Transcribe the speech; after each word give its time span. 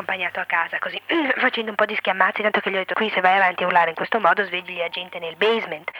accompagnato 0.00 0.40
a 0.40 0.44
casa 0.44 0.78
così, 0.78 1.00
facendo 1.36 1.70
un 1.70 1.76
po' 1.76 1.84
di 1.84 1.94
schiamazzi, 1.94 2.42
tanto 2.42 2.60
che 2.60 2.70
gli 2.70 2.74
ho 2.74 2.78
detto 2.78 2.94
qui 2.94 3.10
se 3.10 3.20
vai 3.20 3.36
avanti 3.36 3.62
a 3.62 3.66
urlare 3.66 3.90
in 3.90 3.94
questo 3.94 4.18
modo 4.18 4.44
svegli 4.44 4.76
la 4.76 4.88
gente 4.88 5.18
nel 5.18 5.36
basement. 5.36 5.90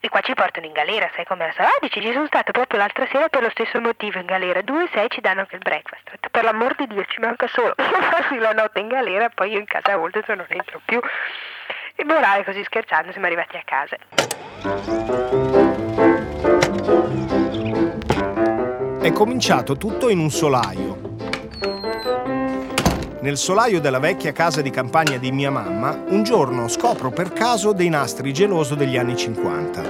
E 0.00 0.08
qua 0.10 0.20
ci 0.20 0.34
portano 0.34 0.66
in 0.66 0.72
galera, 0.72 1.10
sai 1.14 1.24
come 1.24 1.46
la 1.46 1.52
so? 1.52 1.62
Ah, 1.62 1.78
dici, 1.80 2.02
ci 2.02 2.12
sono 2.12 2.26
stato 2.26 2.52
proprio 2.52 2.78
l'altra 2.78 3.06
sera 3.06 3.28
per 3.28 3.40
lo 3.40 3.48
stesso 3.48 3.80
motivo 3.80 4.18
in 4.18 4.26
galera. 4.26 4.60
Due, 4.60 4.86
sei 4.92 5.08
ci 5.08 5.22
danno 5.22 5.40
anche 5.40 5.54
il 5.54 5.62
breakfast. 5.62 6.28
Per 6.30 6.44
l'amor 6.44 6.74
di 6.74 6.86
Dio, 6.88 7.02
ci 7.06 7.20
manca 7.20 7.46
solo 7.46 7.72
farsi 8.10 8.36
la 8.36 8.52
notte 8.52 8.80
in 8.80 8.88
galera, 8.88 9.30
poi 9.30 9.52
io 9.52 9.58
in 9.60 9.64
casa 9.64 9.92
a 9.92 9.96
volte 9.96 10.22
non 10.26 10.44
entro 10.48 10.82
più. 10.84 11.00
E 11.94 12.04
morale 12.04 12.44
così 12.44 12.62
scherzando 12.64 13.12
siamo 13.12 13.26
arrivati 13.26 13.56
a 13.56 13.62
casa. 13.64 13.96
È 19.00 19.12
cominciato 19.12 19.76
tutto 19.78 20.10
in 20.10 20.18
un 20.18 20.28
solaio. 20.28 20.83
Nel 23.24 23.38
solaio 23.38 23.80
della 23.80 24.00
vecchia 24.00 24.32
casa 24.32 24.60
di 24.60 24.68
campagna 24.68 25.16
di 25.16 25.32
mia 25.32 25.50
mamma, 25.50 25.98
un 26.08 26.24
giorno 26.24 26.68
scopro 26.68 27.08
per 27.08 27.32
caso 27.32 27.72
dei 27.72 27.88
nastri 27.88 28.34
geloso 28.34 28.74
degli 28.74 28.98
anni 28.98 29.16
50. 29.16 29.82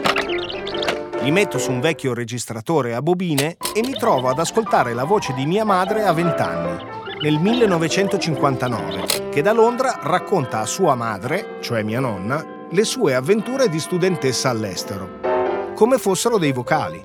Li 1.20 1.32
metto 1.32 1.58
su 1.58 1.72
un 1.72 1.80
vecchio 1.80 2.14
registratore 2.14 2.94
a 2.94 3.02
bobine 3.02 3.56
e 3.74 3.80
mi 3.80 3.94
trovo 3.94 4.28
ad 4.28 4.38
ascoltare 4.38 4.94
la 4.94 5.02
voce 5.02 5.32
di 5.34 5.46
mia 5.46 5.64
madre 5.64 6.04
a 6.04 6.12
20 6.12 6.42
anni, 6.42 6.84
nel 7.22 7.40
1959, 7.40 9.30
che 9.30 9.42
da 9.42 9.52
Londra 9.52 9.98
racconta 10.00 10.60
a 10.60 10.66
sua 10.66 10.94
madre, 10.94 11.56
cioè 11.58 11.82
mia 11.82 11.98
nonna, 11.98 12.68
le 12.70 12.84
sue 12.84 13.16
avventure 13.16 13.68
di 13.68 13.80
studentessa 13.80 14.48
all'estero, 14.48 15.72
come 15.74 15.98
fossero 15.98 16.38
dei 16.38 16.52
vocali. 16.52 17.02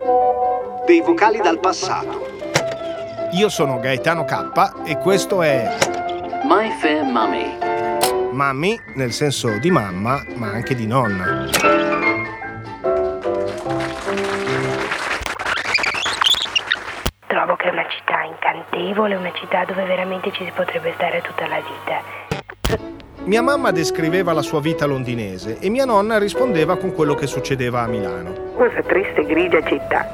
Dei 0.85 1.01
vocali 1.01 1.39
dal 1.39 1.59
passato. 1.59 2.27
Io 3.31 3.49
sono 3.49 3.79
Gaetano 3.79 4.25
K 4.25 4.73
e 4.85 4.97
questo 4.99 5.41
è 5.41 5.97
My 6.49 6.71
Fair 6.79 7.03
Mummy. 7.03 7.59
Mummy 8.31 8.75
nel 8.95 9.11
senso 9.11 9.59
di 9.59 9.69
mamma, 9.69 10.25
ma 10.37 10.47
anche 10.47 10.73
di 10.73 10.87
nonna. 10.87 11.45
Trovo 17.27 17.55
che 17.55 17.65
è 17.65 17.71
una 17.71 17.85
città 17.87 18.23
incantevole, 18.23 19.13
una 19.13 19.31
città 19.33 19.63
dove 19.65 19.85
veramente 19.85 20.31
ci 20.31 20.43
si 20.43 20.51
potrebbe 20.55 20.91
stare 20.95 21.21
tutta 21.21 21.45
la 21.45 21.57
vita. 21.57 22.01
Mia 23.25 23.43
mamma 23.43 23.69
descriveva 23.69 24.33
la 24.33 24.41
sua 24.41 24.59
vita 24.59 24.87
londinese 24.87 25.59
e 25.59 25.69
mia 25.69 25.85
nonna 25.85 26.17
rispondeva 26.17 26.77
con 26.77 26.95
quello 26.95 27.13
che 27.13 27.27
succedeva 27.27 27.81
a 27.81 27.87
Milano. 27.87 28.33
Questa 28.55 28.81
triste 28.81 29.23
grigia 29.23 29.63
città. 29.67 30.11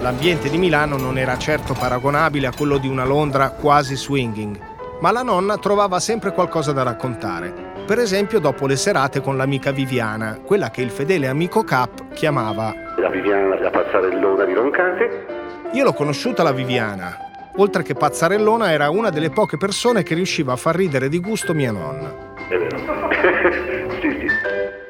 L'ambiente 0.00 0.48
di 0.48 0.58
Milano 0.58 0.96
non 0.96 1.18
era 1.18 1.36
certo 1.38 1.74
paragonabile 1.74 2.46
a 2.46 2.52
quello 2.56 2.78
di 2.78 2.86
una 2.86 3.04
Londra 3.04 3.50
quasi 3.50 3.96
swinging 3.96 4.70
ma 5.02 5.10
la 5.10 5.22
nonna 5.22 5.58
trovava 5.58 5.98
sempre 5.98 6.32
qualcosa 6.32 6.70
da 6.70 6.84
raccontare. 6.84 7.72
Per 7.84 7.98
esempio 7.98 8.38
dopo 8.38 8.68
le 8.68 8.76
serate 8.76 9.20
con 9.20 9.36
l'amica 9.36 9.72
Viviana, 9.72 10.38
quella 10.44 10.70
che 10.70 10.80
il 10.80 10.90
fedele 10.90 11.26
amico 11.26 11.64
Cap 11.64 12.12
chiamava 12.12 12.72
La 12.98 13.10
Viviana 13.10 13.58
la 13.60 13.70
pazzarellona 13.70 14.44
di 14.44 14.54
Roncate. 14.54 15.26
Io 15.72 15.82
l'ho 15.82 15.92
conosciuta 15.92 16.44
la 16.44 16.52
Viviana. 16.52 17.16
Oltre 17.56 17.82
che 17.82 17.94
pazzarellona 17.94 18.70
era 18.70 18.90
una 18.90 19.10
delle 19.10 19.30
poche 19.30 19.56
persone 19.56 20.04
che 20.04 20.14
riusciva 20.14 20.52
a 20.52 20.56
far 20.56 20.76
ridere 20.76 21.08
di 21.08 21.18
gusto 21.18 21.52
mia 21.52 21.72
nonna. 21.72 22.14
È 22.48 22.56
vero. 22.56 22.78
sì, 24.00 24.08
sì. 24.08 24.81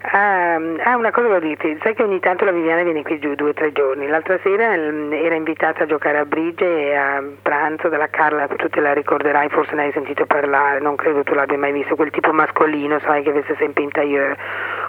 Ah, 0.00 0.54
ah, 0.54 0.96
una 0.96 1.10
cosa 1.10 1.26
volevo 1.26 1.44
dirti, 1.44 1.76
sai 1.82 1.94
che 1.94 2.04
ogni 2.04 2.20
tanto 2.20 2.44
la 2.44 2.52
Viviana 2.52 2.84
viene 2.84 3.02
qui 3.02 3.18
giù 3.18 3.34
due 3.34 3.50
o 3.50 3.52
tre 3.52 3.72
giorni. 3.72 4.06
L'altra 4.06 4.38
sera 4.42 4.76
mm, 4.76 5.12
era 5.12 5.34
invitata 5.34 5.82
a 5.82 5.86
giocare 5.86 6.18
a 6.18 6.24
briglie 6.24 6.90
e 6.90 6.94
a 6.94 7.22
pranzo 7.42 7.88
dalla 7.88 8.08
Carla, 8.08 8.46
tu 8.46 8.68
te 8.68 8.80
la 8.80 8.92
ricorderai, 8.92 9.48
forse 9.48 9.74
ne 9.74 9.84
hai 9.84 9.92
sentito 9.92 10.24
parlare, 10.24 10.78
non 10.78 10.94
credo 10.94 11.24
tu 11.24 11.34
l'abbia 11.34 11.58
mai 11.58 11.72
visto, 11.72 11.96
quel 11.96 12.10
tipo 12.10 12.32
mascolino, 12.32 13.00
sai, 13.00 13.24
che 13.24 13.32
veste 13.32 13.56
sempre 13.58 13.82
in 13.82 13.90
tailleur 13.90 14.36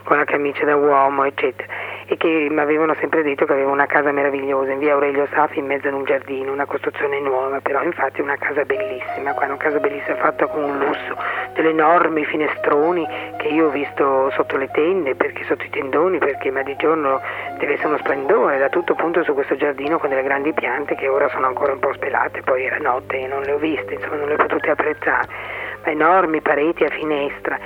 con 0.03 0.17
la 0.17 0.25
camicia 0.25 0.65
da 0.65 0.75
uomo, 0.75 1.23
eccetera 1.23 1.67
e 2.11 2.17
che 2.17 2.47
mi 2.49 2.59
avevano 2.59 2.95
sempre 2.95 3.21
detto 3.21 3.45
che 3.45 3.53
aveva 3.53 3.69
una 3.69 3.85
casa 3.85 4.11
meravigliosa 4.11 4.71
in 4.71 4.79
via 4.79 4.93
Aurelio 4.93 5.27
Saffi 5.31 5.59
in 5.59 5.67
mezzo 5.67 5.89
ad 5.89 5.93
un 5.93 6.05
giardino, 6.05 6.51
una 6.51 6.65
costruzione 6.65 7.19
nuova, 7.19 7.59
però 7.61 7.83
infatti 7.83 8.19
una 8.19 8.35
casa 8.35 8.65
bellissima, 8.65 9.33
qua 9.33 9.45
una 9.45 9.57
casa 9.57 9.77
bellissima 9.77 10.15
fatta 10.15 10.47
con 10.47 10.63
un 10.63 10.79
lusso, 10.79 11.15
delle 11.53 11.69
enormi 11.69 12.25
finestroni 12.25 13.07
che 13.37 13.49
io 13.49 13.67
ho 13.67 13.69
visto 13.69 14.31
sotto 14.31 14.57
le 14.57 14.71
tende, 14.71 14.98
perché 15.15 15.43
sotto 15.45 15.63
i 15.63 15.69
tendoni, 15.69 16.17
perché 16.17 16.51
ma 16.51 16.61
di 16.63 16.75
giorno 16.77 17.21
deve 17.57 17.73
essere 17.73 17.87
uno 17.87 17.97
splendore, 17.97 18.57
da 18.57 18.69
tutto 18.69 18.95
punto 18.95 19.23
su 19.23 19.33
questo 19.33 19.55
giardino 19.55 19.97
con 19.97 20.09
delle 20.09 20.23
grandi 20.23 20.53
piante 20.53 20.95
che 20.95 21.07
ora 21.07 21.27
sono 21.29 21.47
ancora 21.47 21.73
un 21.73 21.79
po' 21.79 21.93
spelate, 21.93 22.41
poi 22.41 22.65
era 22.65 22.77
notte 22.77 23.19
e 23.19 23.27
non 23.27 23.41
le 23.41 23.53
ho 23.53 23.57
viste, 23.57 23.93
insomma 23.95 24.15
non 24.15 24.27
le 24.27 24.33
ho 24.33 24.37
potute 24.37 24.69
apprezzare 24.69 25.67
enormi 25.89 26.41
pareti 26.41 26.83
a 26.83 26.89
finestra 26.89 27.57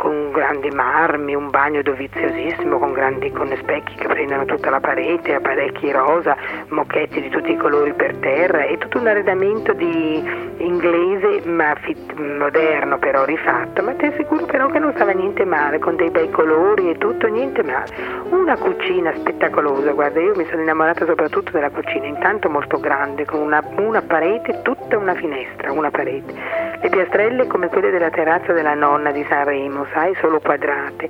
con 0.00 0.30
grandi 0.32 0.70
marmi, 0.70 1.34
un 1.34 1.50
bagno 1.50 1.82
doviziosissimo 1.82 2.78
con 2.78 2.92
grandi 2.92 3.30
con 3.30 3.54
specchi 3.54 3.94
che 3.96 4.06
prendono 4.06 4.46
tutta 4.46 4.70
la 4.70 4.80
parete, 4.80 5.34
apparecchi 5.34 5.90
rosa, 5.90 6.36
mocchetti 6.68 7.20
di 7.20 7.28
tutti 7.28 7.52
i 7.52 7.56
colori 7.56 7.92
per 7.92 8.16
terra 8.16 8.64
e 8.64 8.78
tutto 8.78 8.98
un 8.98 9.06
arredamento 9.06 9.74
di 9.74 10.22
inglese 10.56 11.46
ma 11.48 11.74
fit, 11.80 12.14
moderno 12.14 12.98
però 12.98 13.24
rifatto, 13.24 13.82
ma 13.82 13.92
ti 13.92 14.06
assicuro 14.06 14.46
però 14.46 14.68
che 14.68 14.78
non 14.78 14.92
stava 14.94 15.12
niente 15.12 15.44
male, 15.44 15.78
con 15.78 15.96
dei 15.96 16.10
bei 16.10 16.30
colori 16.30 16.90
e 16.90 16.96
tutto, 16.96 17.26
niente 17.26 17.62
male. 17.62 17.92
Una 18.30 18.56
cucina 18.56 19.12
spettacolosa, 19.16 19.92
guarda, 19.92 20.20
io 20.20 20.34
mi 20.34 20.46
sono 20.46 20.62
innamorata 20.62 21.04
soprattutto 21.04 21.50
della 21.50 21.70
cucina, 21.70 22.06
intanto 22.06 22.48
molto 22.48 22.78
grande, 22.80 23.26
con 23.26 23.40
una, 23.40 23.62
una 23.76 24.00
parete, 24.00 24.62
tutta 24.62 24.96
una 24.96 25.14
finestra, 25.14 25.72
una 25.72 25.90
parete 25.90 26.69
le 26.82 26.88
piastrelle 26.88 27.46
come 27.46 27.68
quelle 27.68 27.90
della 27.90 28.08
terrazza 28.08 28.52
della 28.52 28.74
nonna 28.74 29.12
di 29.12 29.24
Sanremo, 29.28 29.86
sai, 29.92 30.14
solo 30.20 30.40
quadrate. 30.40 31.08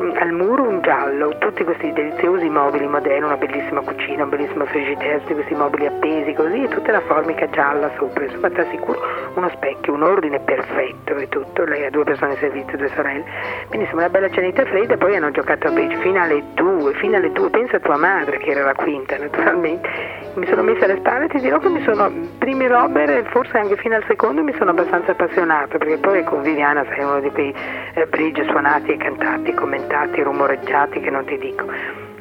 Mm, 0.00 0.16
al 0.16 0.32
muro 0.32 0.62
un 0.62 0.80
giallo, 0.80 1.36
tutti 1.38 1.62
questi 1.62 1.92
deliziosi 1.92 2.48
mobili 2.48 2.86
moderni, 2.86 3.26
una 3.26 3.36
bellissima 3.36 3.82
cucina, 3.82 4.24
un 4.24 4.30
bellissimo 4.30 4.64
frigidaire, 4.64 5.20
questi 5.20 5.54
mobili 5.54 5.86
appesi 5.86 6.32
così 6.32 6.62
e 6.62 6.68
tutta 6.68 6.92
la 6.92 7.00
formica 7.00 7.46
gialla 7.50 7.90
sopra. 7.98 8.24
Insomma, 8.24 8.48
ti 8.48 8.60
assicuro 8.60 8.98
uno 9.34 9.50
specchio, 9.50 9.92
un 9.92 10.02
ordine 10.02 10.40
perfetto 10.40 11.14
e 11.16 11.28
tutto. 11.28 11.64
Lei 11.64 11.84
ha 11.84 11.90
due 11.90 12.04
persone 12.04 12.32
in 12.32 12.38
servizio, 12.38 12.78
due 12.78 12.88
sorelle. 12.88 13.24
Insomma 13.72 14.00
una 14.00 14.08
bella 14.08 14.30
cenetta 14.30 14.64
fredda 14.64 14.96
poi 14.96 15.16
hanno 15.16 15.30
giocato 15.30 15.68
a 15.68 15.70
bridge 15.70 15.96
fino 15.96 16.20
alle 16.20 16.42
due, 16.54 16.94
fino 16.94 17.16
alle 17.16 17.30
due. 17.32 17.50
Pensa 17.50 17.76
a 17.76 17.80
tua 17.80 17.98
madre 17.98 18.38
che 18.38 18.50
era 18.50 18.64
la 18.64 18.74
quinta 18.74 19.18
naturalmente. 19.18 19.88
Mi 20.34 20.46
sono 20.46 20.62
messa 20.62 20.84
alle 20.84 20.96
spalle 20.96 21.24
e 21.26 21.28
ti 21.28 21.40
dirò 21.40 21.58
che 21.58 21.68
mi 21.68 21.82
sono, 21.82 22.10
primi 22.38 22.66
robber 22.66 23.10
e 23.10 23.24
forse 23.24 23.58
anche 23.58 23.76
fino 23.76 23.96
al 23.96 24.04
secondo 24.06 24.42
mi 24.42 24.54
sono 24.56 24.70
abbastanza 24.70 25.09
appassionato 25.10 25.78
perché 25.78 25.98
poi 25.98 26.24
con 26.24 26.42
Viviana 26.42 26.84
sei 26.94 27.04
uno 27.04 27.20
di 27.20 27.30
quei 27.30 27.54
eh, 27.94 28.06
bridge 28.06 28.44
suonati 28.44 28.92
e 28.92 28.96
cantati, 28.96 29.52
commentati, 29.52 30.22
rumoreggiati 30.22 31.00
che 31.00 31.10
non 31.10 31.24
ti 31.24 31.38
dico. 31.38 31.64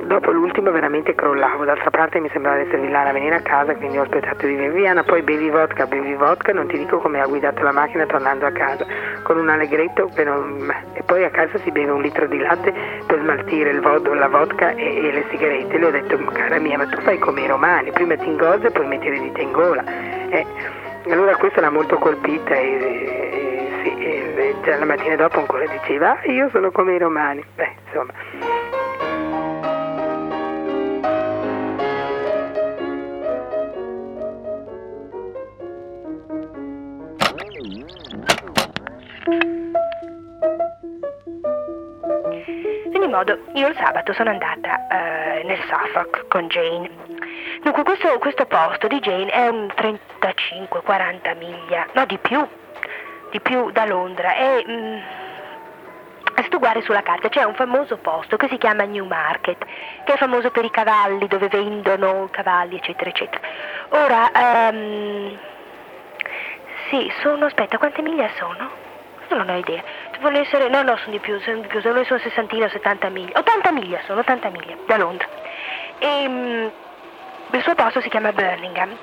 Dopo 0.02 0.32
l'ultimo 0.32 0.72
veramente 0.72 1.14
crollavo, 1.14 1.66
d'altra 1.66 1.90
parte 1.90 2.20
mi 2.20 2.30
sembrava 2.32 2.58
essere 2.58 2.80
Villana 2.80 3.10
a 3.10 3.14
venire 3.14 3.36
a 3.36 3.42
casa, 3.42 3.76
quindi 3.76 3.98
ho 3.98 4.04
aspettato 4.04 4.48
di 4.48 4.56
Viviana, 4.56 5.04
poi 5.04 5.22
bevi 5.22 5.50
vodka, 5.50 5.86
bevi 5.88 6.16
vodka, 6.16 6.54
non 6.54 6.68
ti 6.68 6.78
dico 6.78 7.00
come 7.00 7.20
ha 7.20 7.28
guidato 7.28 7.62
la 7.64 7.74
macchina 7.74 8.06
tornando 8.06 8.46
a 8.46 8.52
casa, 8.52 8.86
con 9.24 9.38
un 9.38 9.50
allegretto 9.50 10.10
non... 10.24 10.74
e 10.94 11.04
poi 11.04 11.26
a 11.26 11.30
casa 11.30 11.58
si 11.60 11.72
beve 11.72 11.92
un 11.92 12.02
litro 12.02 12.28
di 12.28 12.40
latte 12.40 12.74
per 13.06 13.20
smaltire 13.20 13.78
vod- 13.82 14.08
la 14.14 14.28
vodka 14.30 14.72
e, 14.72 15.06
e, 15.06 15.12
le 15.12 15.26
sigarette. 15.30 15.78
Le 15.78 15.86
ho 15.86 15.92
detto, 15.92 16.18
cara 16.32 16.58
mia, 16.60 16.78
ma 16.78 16.88
tu 16.88 17.00
fai 17.02 17.20
come 17.20 17.42
i 17.42 17.48
romani, 17.48 17.92
prima 17.92 18.16
ti 18.16 18.26
ingozzi 18.26 18.68
e 18.68 18.72
poi 18.72 18.88
metti 18.88 19.10
le 19.10 19.20
dita 19.20 19.42
in 19.42 19.52
gola. 19.52 19.84
Eh, 20.30 20.46
allora 21.08 21.36
questa 21.38 21.62
l'ha 21.62 21.70
molto 21.70 21.98
colpita 21.98 22.54
e, 22.56 22.74
e, 22.74 23.70
sì, 23.84 23.98
e 23.98 24.56
già 24.64 24.78
la 24.78 24.86
mattina 24.86 25.16
dopo 25.16 25.40
ancora 25.40 25.66
diceva 25.66 26.20
ah, 26.20 26.26
io 26.26 26.50
sono 26.50 26.72
come 26.72 26.96
i 26.96 26.98
romani. 26.98 27.44
Beh, 27.56 27.76
insomma. 27.86 28.14
In 42.86 42.96
ogni 42.96 43.08
modo, 43.08 43.40
io 43.54 43.68
il 43.68 43.76
sabato 43.76 44.14
sono 44.14 44.30
andata 44.30 44.88
uh, 44.90 45.48
nel 45.48 45.60
Suffolk 45.68 46.28
con 46.28 46.48
Jane 46.48 46.99
Dunque 47.70 47.84
questo, 47.84 48.18
questo 48.18 48.46
posto 48.48 48.88
di 48.88 49.00
Jane 49.00 49.30
è 49.30 49.48
un 49.48 49.68
35-40 49.68 51.38
miglia, 51.38 51.86
no 51.94 52.04
di 52.06 52.18
più, 52.18 52.44
di 53.30 53.40
più 53.42 53.70
da 53.70 53.86
Londra. 53.86 54.34
E, 54.34 54.66
mm, 54.68 54.98
se 56.34 56.50
tu 56.50 56.58
guardi 56.58 56.82
sulla 56.82 57.04
carta 57.04 57.30
c'è 57.30 57.44
un 57.44 57.54
famoso 57.54 57.98
posto 57.98 58.38
che 58.38 58.48
si 58.48 58.58
chiama 58.58 58.86
Newmarket, 58.86 59.64
che 60.04 60.14
è 60.14 60.18
famoso 60.18 60.50
per 60.50 60.66
i 60.66 60.72
cavalli, 60.72 61.28
dove 61.28 61.48
vendono 61.48 62.28
cavalli, 62.32 62.78
eccetera, 62.78 63.12
eccetera. 63.12 63.48
Ora, 63.90 64.32
um, 64.72 65.38
sì, 66.90 67.08
sono, 67.22 67.46
aspetta, 67.46 67.78
quante 67.78 68.02
miglia 68.02 68.30
sono? 68.40 68.68
Non 69.30 69.48
ho 69.48 69.58
idea. 69.58 69.84
Vuole 70.22 70.40
essere, 70.40 70.70
no, 70.70 70.82
no, 70.82 70.98
sono 70.98 71.12
di 71.12 71.20
più, 71.20 71.40
sono 71.42 71.60
di 71.60 71.68
più, 71.68 71.82
sono 71.82 72.04
60 72.04 72.56
o 72.56 72.68
70 72.68 73.10
miglia. 73.10 73.38
80 73.38 73.72
miglia 73.74 74.00
sono, 74.08 74.22
80 74.22 74.50
miglia 74.50 74.76
da 74.88 74.98
Londra. 74.98 75.28
E, 76.00 76.26
um, 76.26 76.72
il 77.58 77.62
suo 77.64 77.76
posto 77.76 78.02
si 78.02 78.10
chiama 78.10 78.32
Birmingham. 78.32 78.96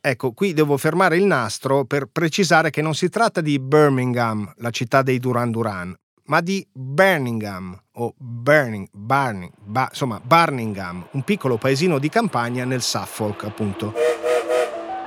Ecco, 0.00 0.32
qui 0.32 0.52
devo 0.52 0.76
fermare 0.76 1.16
il 1.16 1.24
nastro 1.24 1.84
per 1.84 2.06
precisare 2.12 2.70
che 2.70 2.82
non 2.82 2.94
si 2.94 3.08
tratta 3.08 3.40
di 3.40 3.58
Birmingham, 3.58 4.52
la 4.58 4.70
città 4.70 5.02
dei 5.02 5.18
Duran 5.18 5.50
Duran, 5.50 5.94
ma 6.26 6.40
di 6.40 6.66
Birmingham 6.72 7.78
o 7.94 8.12
Burning, 8.16 8.88
Barning, 8.92 9.50
ba, 9.60 9.86
insomma 9.88 10.20
Barningham, 10.22 11.06
un 11.12 11.22
piccolo 11.22 11.56
paesino 11.56 11.98
di 11.98 12.08
campagna 12.08 12.64
nel 12.64 12.82
Suffolk, 12.82 13.44
appunto. 13.44 13.94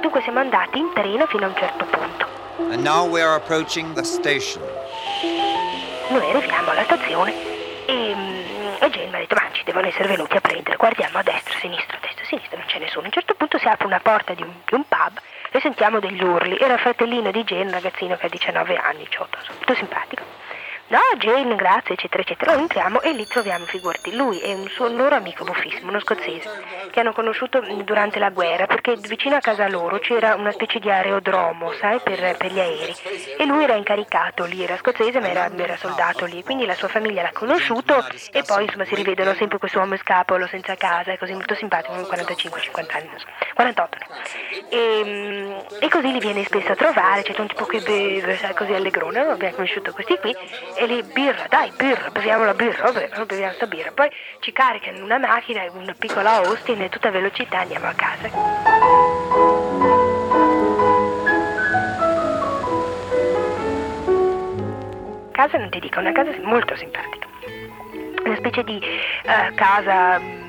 Dunque 0.01 0.21
siamo 0.21 0.39
andati 0.39 0.79
in 0.79 0.89
treno 0.93 1.27
fino 1.27 1.45
a 1.45 1.49
un 1.49 1.55
certo 1.55 1.85
punto. 1.85 2.25
And 2.71 2.81
now 2.83 3.07
we 3.07 3.21
are 3.21 3.35
approaching 3.35 3.93
the 3.93 4.03
station. 4.03 4.63
Noi 6.09 6.29
arriviamo 6.31 6.71
alla 6.71 6.83
stazione 6.83 7.33
e, 7.85 8.15
mm, 8.15 8.81
e 8.81 8.89
Jane 8.89 9.09
mi 9.09 9.15
ha 9.15 9.19
detto 9.19 9.35
ma 9.35 9.46
devono 9.67 9.87
essere 9.87 10.07
venuti 10.07 10.37
a 10.37 10.39
prendere, 10.41 10.77
guardiamo 10.77 11.17
a 11.17 11.23
destra, 11.23 11.53
a 11.53 11.59
sinistra, 11.59 11.97
a 11.97 11.99
destra, 11.99 12.23
a 12.23 12.27
sinistra, 12.27 12.57
non 12.57 12.67
c'è 12.67 12.79
nessuno. 12.79 13.03
A 13.03 13.05
un 13.07 13.11
certo 13.11 13.33
punto 13.35 13.57
si 13.57 13.67
apre 13.67 13.85
una 13.85 13.99
porta 13.99 14.33
di 14.33 14.41
un, 14.41 14.53
di 14.65 14.73
un 14.73 14.87
pub 14.87 15.19
e 15.51 15.59
sentiamo 15.59 15.99
degli 15.99 16.23
urli. 16.23 16.57
Era 16.57 16.75
il 16.75 16.79
fratellino 16.79 17.31
di 17.31 17.43
Jane, 17.43 17.65
un 17.65 17.71
ragazzino 17.71 18.15
che 18.15 18.27
ha 18.27 18.29
19 18.29 18.77
anni, 18.77 19.03
18, 19.03 19.37
insomma, 19.37 19.57
molto 19.57 19.75
simpatico. 19.75 20.23
No, 20.89 20.99
Jane, 21.19 21.55
grazie, 21.55 21.95
eccetera, 21.95 22.21
eccetera. 22.23 22.53
Lo 22.53 22.59
entriamo 22.61 23.01
e 23.01 23.11
lì 23.11 23.27
troviamo, 23.27 23.65
figurati, 23.65 24.15
lui 24.15 24.39
e 24.39 24.53
un 24.53 24.69
suo 24.69 24.87
loro 24.87 25.15
amico 25.15 25.43
buffissimo, 25.43 25.89
uno 25.89 25.99
scozzese, 25.99 26.49
che 26.91 27.01
hanno 27.01 27.11
conosciuto 27.11 27.59
durante 27.83 28.19
la 28.19 28.29
guerra, 28.29 28.67
perché 28.67 28.95
vicino 28.95 29.35
a 29.35 29.39
casa 29.39 29.67
loro 29.67 29.99
c'era 29.99 30.35
una 30.35 30.51
specie 30.53 30.79
di 30.79 30.89
aerodromo, 30.89 31.73
sai, 31.73 31.99
per, 31.99 32.37
per 32.37 32.53
gli 32.53 32.59
aerei. 32.59 32.95
E 33.37 33.45
lui 33.45 33.65
era 33.65 33.75
incaricato 33.75 34.45
lì, 34.45 34.63
era 34.63 34.77
scozzese, 34.77 35.19
ma 35.19 35.27
era, 35.27 35.51
era 35.53 35.75
soldato 35.75 36.23
lì, 36.23 36.41
quindi 36.41 36.65
la 36.65 36.75
sua 36.75 36.87
famiglia 36.87 37.21
l'ha 37.21 37.33
conosciuto 37.33 38.05
e 38.31 38.43
poi 38.43 38.63
insomma 38.63 38.85
si 38.85 38.95
rivedono 38.95 39.33
sempre 39.33 39.57
questo 39.57 39.79
uomo 39.79 39.97
scapolo, 39.97 40.47
senza 40.47 40.75
casa, 40.75 41.17
così 41.17 41.33
molto 41.33 41.53
simpatico, 41.55 41.95
45-50 41.95 42.95
anni, 42.95 43.07
non 43.09 43.19
so, 43.19 43.27
48 43.55 43.81
e, 44.69 45.65
e, 45.79 45.89
così 45.89 46.11
li 46.11 46.19
viene 46.19 46.43
spesso 46.43 46.71
a 46.71 46.75
trovare, 46.75 47.23
c'è 47.23 47.39
un 47.39 47.47
tipo 47.47 47.65
che 47.65 47.79
beve, 47.81 48.35
sai, 48.37 48.53
così 48.53 48.73
allegrone, 48.73 49.19
abbiamo 49.19 49.55
conosciuto 49.55 49.91
questi 49.91 50.17
qui 50.19 50.35
e 50.75 50.85
lì 50.85 51.03
birra, 51.03 51.45
dai, 51.49 51.71
birra, 51.75 52.09
beviamo 52.09 52.45
la 52.45 52.53
birra, 52.53 52.91
beviamo 52.91 53.53
sta 53.53 53.67
birra. 53.67 53.91
Poi 53.91 54.09
ci 54.39 54.51
caricano 54.51 54.97
in 54.97 55.03
una 55.03 55.17
macchina, 55.17 55.63
una 55.73 55.95
piccola 55.97 56.35
Austin 56.35 56.81
e 56.81 56.89
tutta 56.89 57.11
velocità 57.11 57.59
andiamo 57.59 57.87
a 57.87 57.93
casa. 57.93 58.29
Casa 65.31 65.57
non 65.57 65.69
ti 65.69 65.79
dico, 65.79 65.99
una 65.99 66.11
casa 66.11 66.31
molto 66.41 66.75
simpatica. 66.75 67.27
Una 68.23 68.35
specie 68.35 68.63
di 68.63 68.81
uh, 69.23 69.53
casa 69.55 70.45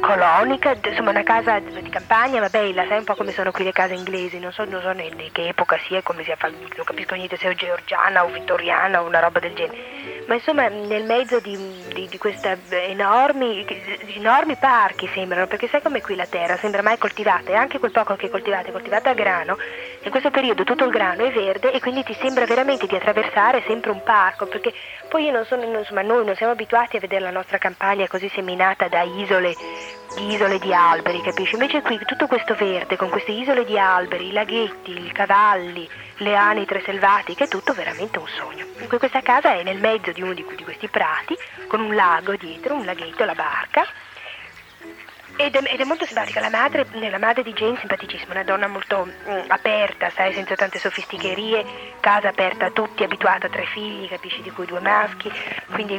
colonica, 0.00 0.76
insomma 0.82 1.10
una 1.10 1.22
casa 1.22 1.58
di 1.58 1.88
campagna, 1.88 2.40
ma 2.40 2.48
bella, 2.48 2.86
sai 2.86 2.98
un 2.98 3.04
po' 3.04 3.14
come 3.14 3.32
sono 3.32 3.52
qui 3.52 3.64
le 3.64 3.72
case 3.72 3.94
inglesi, 3.94 4.38
non 4.38 4.52
so, 4.52 4.64
non 4.64 4.80
so 4.80 4.92
di 4.92 5.30
che 5.32 5.48
epoca 5.48 5.78
sia, 5.86 6.02
come 6.02 6.24
sia, 6.24 6.36
non 6.40 6.84
capisco 6.84 7.14
niente 7.14 7.36
se 7.36 7.48
è 7.48 7.54
georgiana 7.54 8.24
o 8.24 8.28
vittoriana 8.28 9.02
o 9.02 9.06
una 9.06 9.20
roba 9.20 9.38
del 9.38 9.54
genere. 9.54 9.98
Ma 10.26 10.34
insomma 10.34 10.68
nel 10.68 11.04
mezzo 11.04 11.40
di, 11.40 11.56
di, 11.92 12.08
di 12.08 12.18
questi 12.18 12.48
enormi, 12.68 13.66
enormi 14.14 14.56
parchi 14.56 15.08
sembrano, 15.12 15.46
perché 15.46 15.68
sai 15.68 15.82
come 15.82 16.00
qui 16.00 16.14
la 16.14 16.26
terra 16.26 16.56
sembra 16.56 16.82
mai 16.82 16.98
coltivata 16.98 17.50
e 17.50 17.54
anche 17.54 17.78
quel 17.78 17.90
poco 17.90 18.16
che 18.16 18.26
è 18.26 18.30
coltivata 18.30 18.68
è 18.68 18.72
coltivata 18.72 19.10
a 19.10 19.14
grano, 19.14 19.58
in 20.02 20.10
questo 20.10 20.30
periodo 20.30 20.64
tutto 20.64 20.84
il 20.84 20.90
grano 20.90 21.24
è 21.24 21.32
verde 21.32 21.72
e 21.72 21.80
quindi 21.80 22.02
ti 22.04 22.16
sembra 22.20 22.46
veramente 22.46 22.86
di 22.86 22.94
attraversare 22.94 23.62
sempre 23.66 23.90
un 23.90 24.02
parco, 24.02 24.46
perché 24.46 24.72
poi 25.10 25.24
io 25.24 25.32
non 25.32 25.44
sono, 25.44 25.64
insomma 25.64 26.02
noi 26.02 26.24
non 26.24 26.36
siamo 26.36 26.52
abituati 26.52 26.96
a 26.96 27.00
vedere 27.00 27.22
la 27.22 27.32
nostra 27.32 27.58
campagna 27.58 28.06
così 28.06 28.30
seminata 28.32 28.86
da 28.86 29.02
isole 29.02 29.56
di 30.14 30.32
isole 30.32 30.58
di 30.58 30.72
alberi, 30.72 31.20
capisci? 31.20 31.54
Invece 31.54 31.82
qui 31.82 31.98
tutto 32.04 32.26
questo 32.26 32.54
verde, 32.54 32.96
con 32.96 33.08
queste 33.10 33.32
isole 33.32 33.64
di 33.64 33.78
alberi, 33.78 34.28
i 34.28 34.32
laghetti, 34.32 34.92
i 34.92 35.12
cavalli, 35.12 35.88
le 36.18 36.34
anitre 36.34 36.82
selvatiche, 36.84 37.44
è 37.44 37.48
tutto 37.48 37.72
veramente 37.72 38.18
un 38.18 38.26
sogno. 38.26 38.66
Dunque 38.78 38.98
questa 38.98 39.20
casa 39.20 39.54
è 39.54 39.62
nel 39.62 39.80
mezzo 39.80 40.12
di 40.12 40.22
uno 40.22 40.32
di, 40.32 40.44
questi 40.64 40.88
prati, 40.88 41.36
con 41.68 41.80
un 41.80 41.94
lago 41.94 42.34
dietro, 42.36 42.74
un 42.74 42.84
laghetto, 42.84 43.24
la 43.24 43.34
barca, 43.34 43.86
ed 45.44 45.56
è, 45.56 45.72
ed 45.72 45.80
è, 45.80 45.84
molto 45.84 46.04
simpatica, 46.04 46.40
la 46.40 46.50
madre, 46.50 46.86
la 46.92 47.18
madre, 47.18 47.42
di 47.42 47.52
Jane 47.52 47.78
simpaticissima, 47.78 48.32
una 48.32 48.44
donna 48.44 48.66
molto 48.66 49.06
mm, 49.06 49.44
aperta, 49.48 50.10
sai, 50.10 50.34
senza 50.34 50.54
tante 50.54 50.78
sofisticherie, 50.78 51.64
casa 52.00 52.28
aperta 52.28 52.66
a 52.66 52.70
tutti, 52.70 53.02
abituata 53.02 53.46
a 53.46 53.50
tre 53.50 53.64
figli, 53.64 54.08
capisci, 54.08 54.42
di 54.42 54.50
cui 54.50 54.66
due 54.66 54.80
maschi, 54.80 55.32
quindi 55.70 55.98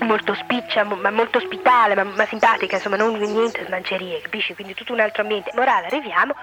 molto 0.00 0.34
spiccia, 0.34 0.84
ma 0.84 1.10
molto 1.10 1.38
ospitale, 1.38 1.94
ma, 1.94 2.04
ma 2.04 2.24
simpatica, 2.26 2.76
insomma, 2.76 2.96
non 2.96 3.12
niente 3.18 3.64
smancerie, 3.66 4.22
capisci? 4.22 4.54
Quindi 4.54 4.74
tutto 4.74 4.92
un 4.92 5.00
altro 5.00 5.22
ambiente. 5.22 5.50
Morale, 5.54 5.86
arriviamo 5.86 6.34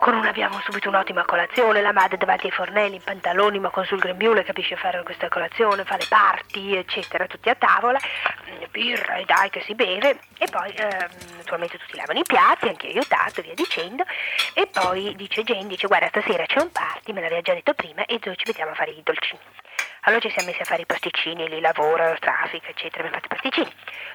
con 0.00 0.14
un 0.14 0.24
abbiamo 0.24 0.58
subito 0.64 0.88
un'ottima 0.88 1.26
colazione, 1.26 1.82
la 1.82 1.92
madre 1.92 2.16
davanti 2.16 2.46
ai 2.46 2.52
fornelli 2.52 2.94
in 2.94 3.02
pantaloni 3.04 3.58
ma 3.58 3.68
con 3.68 3.84
sul 3.84 3.98
grembiule 3.98 4.42
capisce 4.42 4.74
fare 4.74 5.02
questa 5.02 5.28
colazione, 5.28 5.84
fa 5.84 5.98
le 5.98 6.06
parti 6.08 6.74
eccetera, 6.74 7.26
tutti 7.26 7.50
a 7.50 7.54
tavola, 7.54 7.98
birra 8.70 9.16
e 9.16 9.24
dai 9.26 9.50
che 9.50 9.60
si 9.60 9.74
beve 9.74 10.18
e 10.38 10.46
poi 10.50 10.70
eh, 10.70 11.08
naturalmente 11.36 11.76
tutti 11.76 11.96
lavano 11.96 12.18
i 12.18 12.24
piatti, 12.24 12.68
anche 12.68 12.86
aiutato 12.86 13.42
via 13.42 13.54
dicendo 13.54 14.04
e 14.54 14.66
poi 14.68 15.14
dice 15.16 15.42
Jane, 15.44 15.66
dice 15.66 15.86
guarda 15.86 16.08
stasera 16.08 16.46
c'è 16.46 16.60
un 16.60 16.72
party, 16.72 17.12
me 17.12 17.20
l'aveva 17.20 17.42
già 17.42 17.52
detto 17.52 17.74
prima 17.74 18.06
e 18.06 18.18
noi 18.24 18.36
ci 18.36 18.44
mettiamo 18.46 18.70
a 18.70 18.74
fare 18.74 18.92
i 18.92 19.02
dolcini. 19.04 19.40
Allora 20.04 20.22
ci 20.22 20.30
siamo 20.30 20.48
messi 20.48 20.62
a 20.62 20.64
fare 20.64 20.82
i 20.82 20.86
pasticcini, 20.86 21.46
lì 21.48 21.60
lavoro, 21.60 22.16
traffico, 22.18 22.66
eccetera, 22.68 23.06
abbiamo 23.06 23.20
fatto 23.20 23.26
i 23.26 23.36
pasticcini. 23.36 23.72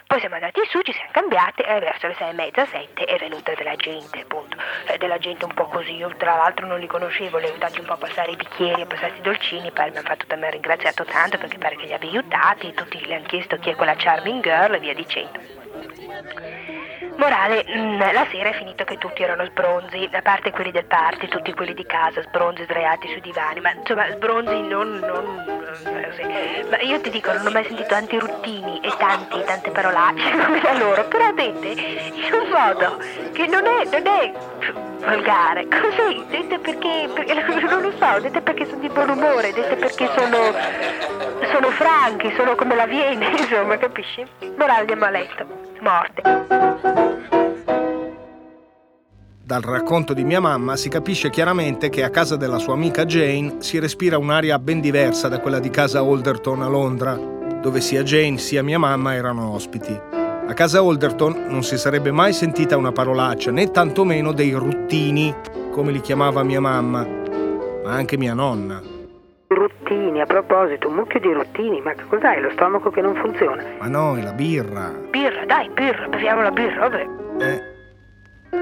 Poi 0.08 0.20
siamo 0.20 0.36
andati 0.36 0.62
su, 0.68 0.82
ci 0.82 0.92
siamo 0.92 1.10
cambiati 1.12 1.62
e 1.62 1.80
verso 1.80 2.08
le 2.08 2.16
sei 2.18 2.30
e 2.30 2.34
mezza, 2.34 2.66
sette 2.66 3.06
è 3.06 3.18
venuta 3.20 3.54
della 3.54 3.76
gente, 3.76 4.22
appunto. 4.22 4.58
Eh, 4.88 4.98
della 4.98 5.20
gente 5.20 5.46
un 5.46 5.54
po' 5.54 5.68
così, 5.68 5.94
io 5.94 6.10
tra 6.18 6.36
l'altro 6.36 6.66
non 6.66 6.80
li 6.80 6.88
conoscevo, 6.88 7.38
li 7.38 7.46
ho 7.46 7.50
aiutati 7.50 7.80
un 7.80 7.86
po' 7.86 7.94
a 7.94 7.98
passare 7.98 8.32
i 8.32 8.36
bicchieri, 8.36 8.82
a 8.82 8.86
passare 8.88 9.14
i 9.16 9.22
dolcini, 9.22 9.72
poi 9.72 9.92
mi 9.92 9.98
hanno 9.98 10.08
fatto 10.08 10.26
mi 10.36 10.46
ha 10.46 10.50
ringraziato 10.50 11.06
tanto 11.06 11.38
perché 11.38 11.58
pare 11.60 11.76
che 11.76 11.86
li 11.86 11.94
abbia 11.94 12.10
aiutati, 12.10 12.74
tutti 12.74 12.98
gli 12.98 13.14
hanno 13.14 13.26
chiesto 13.26 13.58
chi 13.58 13.70
è 13.70 13.76
quella 13.76 13.96
charming 13.96 14.42
girl 14.42 14.74
e 14.74 14.80
via 14.80 14.94
dicendo. 14.96 16.75
Morale, 17.18 17.66
mm, 17.68 18.00
la 18.00 18.28
sera 18.30 18.50
è 18.50 18.54
finito 18.54 18.84
che 18.84 18.98
tutti 18.98 19.24
erano 19.24 19.46
sbronzi, 19.46 20.10
a 20.12 20.22
parte 20.22 20.52
quelli 20.52 20.72
del 20.72 20.86
party, 20.86 21.28
tutti 21.28 21.54
quelli 21.54 21.74
di 21.74 21.86
casa, 21.86 22.22
sbronzi 22.22 22.64
sdraiati 22.64 23.08
sui 23.08 23.22
divani, 23.22 23.62
ma 23.62 23.72
insomma 23.72 24.10
sbronzi 24.12 24.62
non, 24.62 25.00
non 25.00 25.66
eh, 25.86 26.66
ma 26.70 26.80
io 26.82 27.00
ti 27.02 27.10
dico, 27.10 27.32
non 27.34 27.48
ho 27.48 27.52
mai 27.52 27.66
sentito 27.66 27.88
tanti 27.88 28.18
ruttini 28.18 28.80
e 28.82 28.92
tanti, 28.98 29.44
tante 29.44 29.72
parolacce 29.72 30.32
come 30.44 30.60
da 30.60 30.78
loro, 30.78 31.06
però 31.08 31.32
dette 31.32 31.68
in 31.68 32.34
un 32.34 32.50
modo 32.50 32.98
che 33.32 33.48
non 33.48 33.66
è, 33.66 33.86
non 33.86 34.08
è 34.08 34.95
volgare, 35.06 35.68
così, 35.68 36.24
dette 36.30 36.60
perché, 36.60 37.10
perché, 37.14 37.34
non 37.70 37.82
lo 37.82 37.92
so, 37.98 38.20
dette 38.20 38.42
perché 38.42 38.66
sono 38.66 38.82
di 38.82 38.90
buon 38.90 39.10
umore, 39.10 39.54
dette 39.54 39.76
perché 39.76 40.10
sono, 40.18 40.38
sono 41.52 41.70
franchi, 41.72 42.34
sono 42.36 42.56
come 42.56 42.76
la 42.76 42.86
viene, 42.86 43.30
insomma, 43.38 43.78
capisci? 43.78 44.26
Morale 44.58 44.80
andiamo 44.80 45.06
a 45.06 45.10
letto, 45.10 45.46
morte. 45.80 46.22
Dal 49.46 49.62
racconto 49.62 50.14
di 50.16 50.24
mia 50.24 50.40
mamma 50.40 50.76
si 50.76 50.90
capisce 50.90 51.30
chiaramente 51.30 51.90
che 51.90 52.04
a 52.04 52.10
casa 52.10 52.36
della 52.36 52.58
sua 52.58 52.74
amica 52.74 53.06
Jane 53.06 53.58
si 53.60 53.78
respira 53.78 54.18
un'aria 54.18 54.58
ben 54.58 54.82
diversa 54.82 55.28
da 55.28 55.40
quella 55.40 55.60
di 55.60 55.70
casa 55.70 56.00
Alderton 56.00 56.64
a 56.64 56.68
Londra, 56.68 57.14
dove 57.14 57.80
sia 57.80 58.02
Jane 58.02 58.40
sia 58.40 58.64
mia 58.64 58.80
mamma 58.80 59.14
erano 59.14 59.52
ospiti. 59.52 60.25
A 60.48 60.54
casa 60.54 60.80
Alderton 60.80 61.46
non 61.48 61.64
si 61.64 61.76
sarebbe 61.76 62.12
mai 62.12 62.32
sentita 62.32 62.78
una 62.78 62.92
parolaccia, 62.92 63.50
né 63.50 63.72
tantomeno 63.72 64.32
dei 64.32 64.52
ruttini, 64.52 65.34
come 65.72 65.92
li 65.92 66.00
chiamava 66.02 66.44
mia 66.44 66.62
mamma, 66.62 67.04
ma 67.84 67.92
anche 67.92 68.16
mia 68.16 68.36
nonna. 68.36 68.80
Ruttini, 69.48 70.22
a 70.22 70.26
proposito, 70.26 70.88
un 70.88 70.96
mucchio 70.96 71.20
di 71.20 71.34
ruttini, 71.34 71.82
ma 71.82 71.94
che 71.94 72.04
cos'hai? 72.08 72.42
Lo 72.42 72.52
stomaco 72.52 72.92
che 72.92 73.02
non 73.02 73.16
funziona? 73.16 73.64
Ma 73.80 73.88
no, 73.88 74.18
è 74.18 74.22
la 74.22 74.34
birra. 74.34 74.94
Birra, 75.10 75.46
dai, 75.46 75.68
birra, 75.74 76.08
beviamo 76.08 76.44
la 76.44 76.52
birra, 76.52 76.90
vabbè. 76.90 77.08
Eh, 77.40 77.62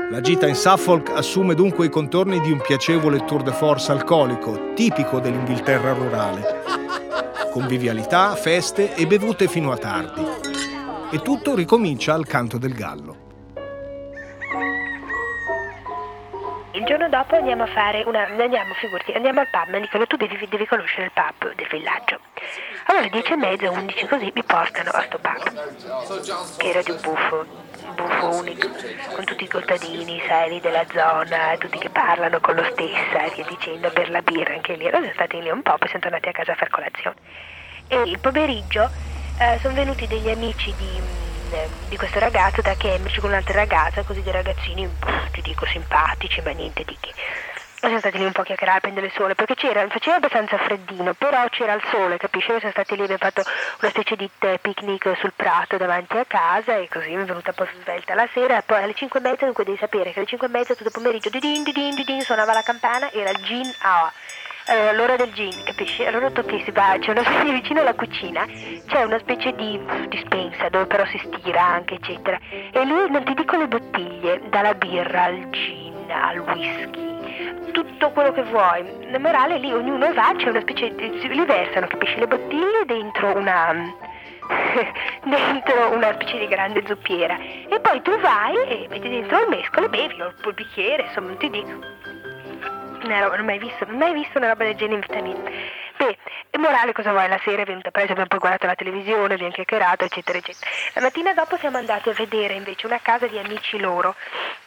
la 0.09 0.21
gita 0.21 0.47
in 0.47 0.55
Suffolk 0.55 1.11
assume 1.13 1.53
dunque 1.53 1.87
i 1.87 1.89
contorni 1.89 2.39
di 2.39 2.51
un 2.51 2.61
piacevole 2.61 3.25
tour 3.25 3.43
de 3.43 3.51
force 3.51 3.91
alcolico, 3.91 4.71
tipico 4.73 5.19
dell'Inghilterra 5.19 5.91
rurale. 5.93 6.61
Convivialità, 7.51 8.35
feste 8.35 8.95
e 8.95 9.05
bevute 9.05 9.47
fino 9.47 9.71
a 9.71 9.77
tardi. 9.77 10.32
E 11.13 11.21
tutto 11.21 11.53
ricomincia 11.53 12.15
al 12.15 12.25
canto 12.25 12.57
del 12.57 12.73
gallo. 12.73 13.17
Il 16.71 16.83
giorno 16.85 17.07
dopo 17.07 17.35
andiamo 17.35 17.61
a 17.61 17.67
fare 17.67 18.01
una. 18.07 18.25
andiamo, 18.25 18.73
figurati, 18.73 19.11
andiamo 19.11 19.41
al 19.41 19.47
pub, 19.51 19.75
mi 19.75 19.81
dicono 19.81 20.07
tu 20.07 20.15
devi, 20.15 20.47
devi 20.49 20.65
conoscere 20.65 21.03
il 21.03 21.11
pub 21.13 21.53
del 21.53 21.67
villaggio. 21.69 22.19
Allora 22.87 23.03
alle 23.03 23.11
10 23.11 23.31
e 23.31 23.35
mezza, 23.35 23.69
11 23.69 24.07
così 24.07 24.31
mi 24.33 24.43
portano 24.43 24.89
a 24.89 25.03
sto 25.03 25.19
pub, 25.19 26.57
che 26.57 26.67
era 26.67 26.81
di 26.81 26.89
un 26.89 26.99
buffo 26.99 27.45
buffo 27.93 28.35
unico, 28.37 28.69
con 29.13 29.23
tutti 29.25 29.43
i 29.43 29.47
contadini 29.47 30.19
seri 30.25 30.59
della 30.61 30.85
zona, 30.91 31.55
tutti 31.59 31.77
che 31.77 31.91
parlano 31.91 32.39
con 32.39 32.55
lo 32.55 32.63
stessa 32.71 33.21
e 33.25 33.33
via 33.35 33.45
dicendo 33.47 33.91
per 33.91 34.09
la 34.09 34.23
birra 34.23 34.55
anche 34.55 34.73
lì. 34.73 34.87
Allora 34.87 35.01
siamo 35.01 35.13
stati 35.13 35.39
lì 35.39 35.51
un 35.51 35.61
po', 35.61 35.77
poi 35.77 35.89
siamo 35.89 36.05
tornati 36.05 36.29
a 36.29 36.31
casa 36.31 36.53
a 36.53 36.55
far 36.55 36.69
colazione. 36.69 37.17
E 37.87 38.01
il 38.01 38.17
pomeriggio 38.17 39.12
eh, 39.39 39.59
sono 39.61 39.73
venuti 39.73 40.07
degli 40.07 40.29
amici 40.29 40.73
di, 40.77 41.01
di 41.89 41.97
questo 41.97 42.19
ragazzo 42.19 42.61
da 42.61 42.75
Cambridge 42.75 43.19
con 43.19 43.29
un'altra 43.29 43.53
ragazza, 43.53 44.03
così 44.03 44.21
dei 44.21 44.33
ragazzini, 44.33 44.87
pff, 44.87 45.31
ti 45.31 45.41
dico, 45.41 45.65
simpatici, 45.65 46.41
ma 46.41 46.51
niente 46.51 46.83
di 46.83 46.97
che. 46.99 47.13
Siamo 47.83 47.99
stati 47.99 48.17
lì 48.17 48.23
un 48.23 48.31
po' 48.31 48.41
a 48.41 48.43
chiacchierare 48.45 48.77
a 48.77 48.81
prendere 48.81 49.07
il 49.07 49.11
sole, 49.13 49.35
perché 49.35 49.55
c'era, 49.55 49.85
faceva 49.89 50.15
abbastanza 50.15 50.57
freddino, 50.57 51.13
però 51.15 51.45
c'era 51.49 51.73
il 51.73 51.83
sole, 51.91 52.15
capisci? 52.15 52.49
Noi 52.49 52.59
siamo 52.59 52.73
stati 52.73 52.95
lì, 52.95 53.01
abbiamo 53.01 53.19
fatto 53.19 53.43
una 53.81 53.91
specie 53.91 54.15
di 54.15 54.29
tè, 54.39 54.57
picnic 54.59 55.17
sul 55.19 55.33
prato 55.35 55.75
davanti 55.75 56.15
a 56.15 56.23
casa 56.25 56.77
e 56.77 56.87
così 56.87 57.09
mi 57.09 57.23
è 57.23 57.25
venuta 57.25 57.49
un 57.49 57.55
po' 57.55 57.67
svelta 57.81 58.15
la 58.15 58.27
sera, 58.33 58.61
poi 58.61 58.83
alle 58.83 58.93
5 58.93 59.19
e 59.19 59.23
mezza, 59.23 59.43
dunque 59.43 59.65
devi 59.65 59.77
sapere 59.77 60.13
che 60.13 60.19
alle 60.19 60.27
5 60.27 60.47
e 60.47 60.49
mezza 60.49 60.75
tutto 60.75 60.91
pomeriggio, 60.91 61.29
di 61.29 61.39
din, 61.39 61.63
di 61.63 61.73
din, 61.73 61.93
di 61.93 62.05
din, 62.05 62.21
suonava 62.21 62.53
la 62.53 62.61
campana, 62.61 63.11
era 63.11 63.31
il 63.31 63.43
gin 63.43 63.69
hour. 63.83 64.13
Allora, 64.65 64.91
l'ora 64.93 65.15
del 65.17 65.33
gin, 65.33 65.51
capisci? 65.65 66.05
Allora 66.05 66.31
tocchi 66.31 66.61
si 66.63 66.71
va, 66.71 66.95
c'è 66.97 67.11
una 67.11 67.23
specie 67.25 67.51
vicino 67.51 67.81
alla 67.81 67.93
cucina, 67.93 68.45
c'è 68.87 69.03
una 69.03 69.19
specie 69.19 69.53
di 69.55 69.77
dispensa 70.07 70.69
dove 70.69 70.85
però 70.85 71.05
si 71.07 71.17
stira 71.17 71.61
anche, 71.61 71.95
eccetera. 71.95 72.39
E 72.49 72.85
lui 72.85 73.11
non 73.11 73.25
ti 73.25 73.33
dico 73.33 73.57
le 73.57 73.67
bottiglie, 73.67 74.41
dalla 74.49 74.73
birra 74.73 75.23
al 75.23 75.49
gin, 75.49 76.09
al 76.09 76.39
whisky, 76.39 77.71
tutto 77.73 78.11
quello 78.11 78.31
che 78.31 78.43
vuoi. 78.43 79.09
La 79.11 79.19
morale 79.19 79.57
lì 79.57 79.73
ognuno 79.73 80.13
va, 80.13 80.33
c'è 80.37 80.47
una 80.47 80.61
specie 80.61 80.95
di. 80.95 81.27
li 81.27 81.45
versano, 81.45 81.87
capisci? 81.87 82.17
Le 82.19 82.27
bottiglie 82.27 82.85
dentro 82.85 83.35
una. 83.35 83.75
dentro 85.23 85.91
una 85.91 86.13
specie 86.13 86.37
di 86.37 86.47
grande 86.47 86.83
zuppiera. 86.87 87.37
E 87.37 87.79
poi 87.81 88.01
tu 88.01 88.17
vai 88.19 88.55
e 88.65 88.87
metti 88.89 89.09
dentro 89.09 89.41
il 89.41 89.49
mescolo 89.49 89.87
e 89.87 89.89
bevi, 89.89 90.21
o 90.21 90.27
il 90.27 90.53
bicchiere, 90.53 91.03
insomma, 91.03 91.27
non 91.27 91.37
ti 91.37 91.49
dico. 91.49 92.12
Roba, 93.07 93.35
non 93.35 93.39
ho 93.41 93.43
mai 93.43 93.59
visto, 93.59 93.85
non 93.85 93.97
mai 93.97 94.13
visto 94.13 94.37
una 94.37 94.47
roba 94.47 94.63
del 94.63 94.75
genere 94.75 94.95
in 94.95 94.99
vita 95.01 95.21
mia. 95.21 95.35
Beh, 95.97 96.17
e 96.49 96.57
morale 96.57 96.91
cosa 96.93 97.11
vuoi? 97.11 97.27
La 97.27 97.39
sera 97.43 97.61
è 97.61 97.65
venuta 97.65 97.91
presto, 97.91 98.11
abbiamo 98.11 98.29
poi 98.29 98.39
guardato 98.39 98.65
la 98.65 98.75
televisione, 98.75 99.33
abbiamo 99.33 99.51
chiacchierato, 99.51 100.05
eccetera, 100.05 100.37
eccetera. 100.37 100.69
La 100.95 101.01
mattina 101.01 101.33
dopo 101.33 101.57
siamo 101.57 101.77
andati 101.77 102.09
a 102.09 102.13
vedere 102.13 102.53
invece 102.53 102.85
una 102.85 102.99
casa 103.01 103.27
di 103.27 103.37
amici 103.37 103.79
loro. 103.79 104.15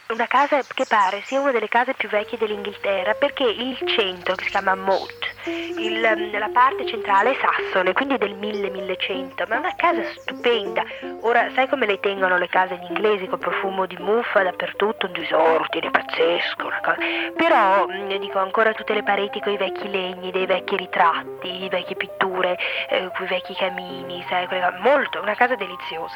Una 0.09 0.25
casa 0.25 0.61
che 0.73 0.85
pare 0.87 1.21
sia 1.25 1.41
una 1.41 1.51
delle 1.51 1.67
case 1.67 1.93
più 1.93 2.07
vecchie 2.07 2.37
dell'Inghilterra 2.37 3.13
perché 3.15 3.43
il 3.43 3.77
centro, 3.87 4.35
che 4.35 4.45
si 4.45 4.51
chiama 4.51 4.73
Moat, 4.73 5.35
il, 5.47 5.99
la 5.99 6.49
parte 6.53 6.85
centrale 6.85 7.31
è 7.31 7.37
sassone, 7.41 7.91
quindi 7.91 8.17
del 8.17 8.35
1000-1100, 8.35 9.47
ma 9.49 9.55
è 9.55 9.57
una 9.59 9.75
casa 9.75 10.03
stupenda. 10.15 10.83
Ora, 11.21 11.51
sai 11.53 11.67
come 11.67 11.85
le 11.85 11.99
tengono 11.99 12.37
le 12.37 12.47
case 12.47 12.77
gli 12.77 12.85
inglesi, 12.89 13.27
con 13.27 13.39
profumo 13.39 13.85
di 13.85 13.97
muffa 13.99 14.43
dappertutto, 14.43 15.07
un 15.07 15.11
disordine 15.11 15.91
pazzesco, 15.91 16.65
una 16.65 16.79
cosa. 16.81 16.97
Però, 17.35 17.85
dico, 18.17 18.39
ancora 18.39 18.73
tutte 18.73 18.93
le 18.93 19.03
pareti 19.03 19.41
con 19.41 19.51
i 19.51 19.57
vecchi 19.57 19.89
legni, 19.89 20.31
dei 20.31 20.45
vecchi 20.45 20.77
ritratti, 20.77 21.67
vecchie 21.69 21.97
pitture, 21.97 22.57
eh, 22.89 23.09
quei 23.13 23.27
vecchi 23.27 23.53
camini, 23.55 24.25
sai, 24.29 24.47
molto, 24.81 25.21
una 25.21 25.35
casa 25.35 25.55
deliziosa. 25.55 26.15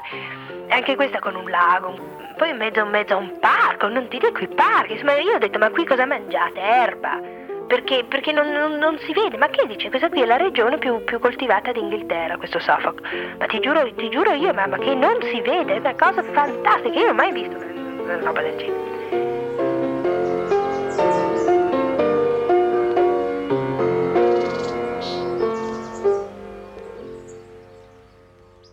Anche 0.69 0.95
questa 0.95 1.19
con 1.19 1.35
un 1.35 1.49
lago, 1.49 2.21
poi 2.37 2.49
in 2.49 2.71
in 2.73 2.89
mezzo 2.89 3.13
a 3.13 3.17
un 3.17 3.37
parco, 3.39 3.80
non 3.87 4.07
ti 4.07 4.19
parchi, 4.55 4.93
insomma 4.93 5.17
io 5.17 5.35
ho 5.35 5.39
detto 5.39 5.57
ma 5.57 5.69
qui 5.69 5.85
cosa 5.85 6.05
mangiate? 6.05 6.59
Erba 6.59 7.39
perché, 7.71 8.03
perché 8.03 8.33
non, 8.33 8.51
non, 8.51 8.73
non, 8.73 8.99
si 8.99 9.13
vede. 9.13 9.37
Ma 9.37 9.47
che 9.47 9.65
dice? 9.65 9.87
Questa 9.87 10.09
qui 10.09 10.21
è 10.21 10.25
la 10.25 10.35
regione 10.35 10.77
più, 10.77 11.05
più 11.05 11.19
coltivata 11.19 11.71
d'Inghilterra, 11.71 12.35
questo 12.35 12.59
Suffolk. 12.59 12.99
Ma 13.39 13.45
ti 13.45 13.61
giuro, 13.61 13.89
ti 13.93 14.09
giuro 14.09 14.33
io, 14.33 14.53
mamma, 14.53 14.77
che 14.77 14.93
non 14.93 15.17
si 15.21 15.39
vede, 15.39 15.75
è 15.75 15.79
una 15.79 15.95
cosa 15.95 16.21
fantastica. 16.21 16.99
Io 16.99 17.05
non 17.05 17.11
ho 17.11 17.13
mai 17.13 17.31
visto 17.31 17.55
una 17.55 18.19
roba 18.19 18.41
del 18.41 18.57
genere. 18.57 18.89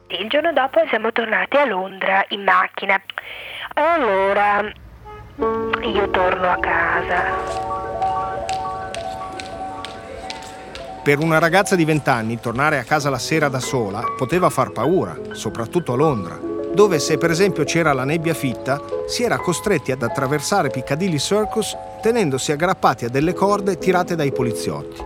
Il 0.09 0.29
giorno 0.29 0.53
dopo 0.53 0.85
siamo 0.89 1.13
tornati 1.13 1.57
a 1.57 1.67
Londra 1.67 2.25
in 2.31 2.43
macchina. 2.43 3.01
Allora, 3.75 4.69
io 5.39 6.11
torno 6.11 6.49
a 6.49 6.57
casa. 6.57 7.67
Per 11.03 11.19
una 11.21 11.39
ragazza 11.39 11.77
di 11.77 11.85
20 11.85 12.09
anni 12.11 12.41
tornare 12.41 12.79
a 12.79 12.85
casa 12.85 13.09
la 13.09 13.19
sera 13.19 13.49
da 13.49 13.61
sola 13.61 14.03
poteva 14.17 14.51
far 14.51 14.73
paura, 14.73 15.17
soprattutto 15.33 15.93
a 15.93 15.97
Londra, 15.97 16.39
dove 16.75 16.99
se 16.99 17.19
per 17.19 17.31
esempio 17.31 17.65
c'era 17.65 17.93
la 17.93 18.05
nebbia 18.05 18.35
fitta 18.35 18.81
si 19.07 19.23
era 19.23 19.39
costretti 19.39 19.93
ad 19.93 20.03
attraversare 20.03 20.71
Piccadilly 20.71 21.19
Circus 21.19 21.77
tenendosi 22.03 22.53
aggrappati 22.53 23.07
a 23.07 23.09
delle 23.09 23.33
corde 23.33 23.79
tirate 23.79 24.17
dai 24.17 24.33
poliziotti. 24.33 25.03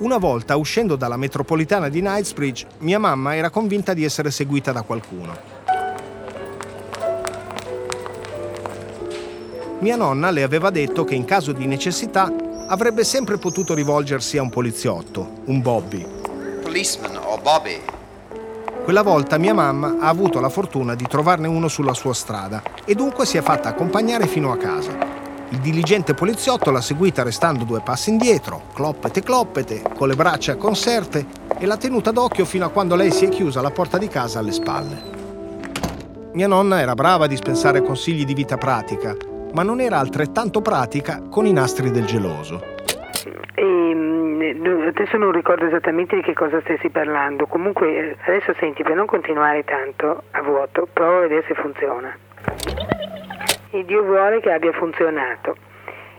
Una 0.00 0.18
volta 0.18 0.56
uscendo 0.56 0.96
dalla 0.96 1.16
metropolitana 1.16 1.88
di 1.88 2.00
Knightsbridge, 2.00 2.66
mia 2.78 2.98
mamma 2.98 3.36
era 3.36 3.50
convinta 3.50 3.94
di 3.94 4.04
essere 4.04 4.32
seguita 4.32 4.72
da 4.72 4.82
qualcuno. 4.82 5.51
Mia 9.82 9.96
nonna 9.96 10.30
le 10.30 10.44
aveva 10.44 10.70
detto 10.70 11.02
che 11.02 11.16
in 11.16 11.24
caso 11.24 11.50
di 11.50 11.66
necessità 11.66 12.32
avrebbe 12.68 13.02
sempre 13.02 13.36
potuto 13.38 13.74
rivolgersi 13.74 14.38
a 14.38 14.42
un 14.42 14.48
poliziotto, 14.48 15.40
un 15.46 15.60
Bobby. 15.60 16.06
Policeman 16.62 17.16
o 17.16 17.36
Bobby. 17.42 17.80
Quella 18.84 19.02
volta 19.02 19.38
mia 19.38 19.52
mamma 19.52 19.96
ha 19.98 20.06
avuto 20.06 20.38
la 20.38 20.50
fortuna 20.50 20.94
di 20.94 21.04
trovarne 21.08 21.48
uno 21.48 21.66
sulla 21.66 21.94
sua 21.94 22.14
strada 22.14 22.62
e 22.84 22.94
dunque 22.94 23.26
si 23.26 23.38
è 23.38 23.42
fatta 23.42 23.70
accompagnare 23.70 24.28
fino 24.28 24.52
a 24.52 24.56
casa. 24.56 24.96
Il 25.48 25.58
diligente 25.58 26.14
poliziotto 26.14 26.70
l'ha 26.70 26.80
seguita 26.80 27.24
restando 27.24 27.64
due 27.64 27.80
passi 27.80 28.10
indietro, 28.10 28.66
cloppete 28.74 29.20
cloppete, 29.20 29.82
con 29.98 30.06
le 30.06 30.14
braccia 30.14 30.54
conserte 30.54 31.26
e 31.58 31.66
l'ha 31.66 31.76
tenuta 31.76 32.12
d'occhio 32.12 32.44
fino 32.44 32.66
a 32.66 32.70
quando 32.70 32.94
lei 32.94 33.10
si 33.10 33.24
è 33.24 33.28
chiusa 33.28 33.60
la 33.60 33.72
porta 33.72 33.98
di 33.98 34.06
casa 34.06 34.38
alle 34.38 34.52
spalle. 34.52 35.02
Mia 36.34 36.46
nonna 36.46 36.80
era 36.80 36.94
brava 36.94 37.24
a 37.24 37.28
dispensare 37.28 37.82
consigli 37.82 38.24
di 38.24 38.32
vita 38.32 38.56
pratica 38.56 39.30
ma 39.52 39.62
non 39.62 39.80
era 39.80 39.98
altrettanto 39.98 40.60
pratica 40.60 41.22
con 41.30 41.46
i 41.46 41.52
nastri 41.52 41.90
del 41.90 42.04
geloso. 42.04 42.62
E, 43.54 43.64
mm, 43.64 44.86
adesso 44.86 45.16
non 45.16 45.32
ricordo 45.32 45.66
esattamente 45.66 46.16
di 46.16 46.22
che 46.22 46.32
cosa 46.32 46.60
stessi 46.60 46.90
parlando, 46.90 47.46
comunque 47.46 47.96
eh, 47.96 48.16
adesso 48.26 48.54
senti, 48.58 48.82
per 48.82 48.94
non 48.94 49.06
continuare 49.06 49.64
tanto 49.64 50.24
a 50.30 50.42
vuoto, 50.42 50.88
prova 50.92 51.18
a 51.18 51.20
vedere 51.20 51.44
se 51.46 51.54
funziona. 51.54 52.16
E 53.70 53.84
Dio 53.84 54.02
vuole 54.02 54.40
che 54.40 54.50
abbia 54.50 54.72
funzionato. 54.72 55.56